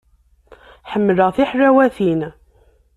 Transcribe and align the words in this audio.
Ḥemmleɣ 0.91 1.29
tiḥlawatin. 1.35 2.21